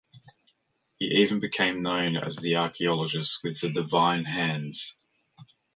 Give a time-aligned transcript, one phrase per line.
[0.97, 4.95] He even became known as the archaeologist with the "divine hands".